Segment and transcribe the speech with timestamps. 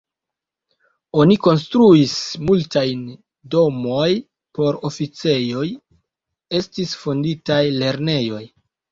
[1.23, 2.13] Oni konstruis
[2.45, 3.03] multajn
[3.55, 4.07] domoj
[4.59, 5.67] por oficejoj,
[6.61, 8.41] estis fonditaj lernejoj.